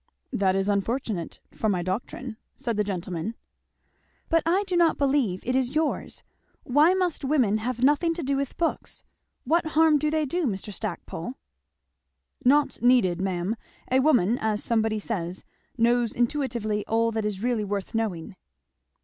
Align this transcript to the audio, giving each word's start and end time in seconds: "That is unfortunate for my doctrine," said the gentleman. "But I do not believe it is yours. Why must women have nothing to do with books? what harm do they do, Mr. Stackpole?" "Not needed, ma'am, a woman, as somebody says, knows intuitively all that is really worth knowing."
"That 0.33 0.55
is 0.55 0.67
unfortunate 0.67 1.39
for 1.51 1.69
my 1.69 1.83
doctrine," 1.83 2.37
said 2.55 2.75
the 2.75 2.83
gentleman. 2.83 3.35
"But 4.29 4.41
I 4.47 4.63
do 4.65 4.75
not 4.75 4.97
believe 4.97 5.43
it 5.45 5.55
is 5.55 5.75
yours. 5.75 6.23
Why 6.63 6.95
must 6.95 7.23
women 7.23 7.59
have 7.59 7.83
nothing 7.83 8.15
to 8.15 8.23
do 8.23 8.35
with 8.35 8.57
books? 8.57 9.03
what 9.43 9.63
harm 9.77 9.99
do 9.99 10.09
they 10.09 10.25
do, 10.25 10.47
Mr. 10.47 10.73
Stackpole?" 10.73 11.35
"Not 12.43 12.81
needed, 12.81 13.21
ma'am, 13.21 13.55
a 13.91 13.99
woman, 13.99 14.39
as 14.39 14.63
somebody 14.63 14.97
says, 14.97 15.43
knows 15.77 16.15
intuitively 16.15 16.83
all 16.87 17.11
that 17.11 17.23
is 17.23 17.43
really 17.43 17.63
worth 17.63 17.93
knowing." 17.93 18.35